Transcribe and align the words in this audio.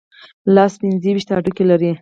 لاس 0.55 0.73
پنځه 0.81 1.09
ویشت 1.13 1.29
هډوکي 1.35 1.63
لري. 1.69 1.89